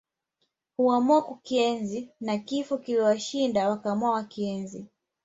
[0.77, 4.85] Huamua kukienzi na Kifo kiliwashinda wakaamua wakienzi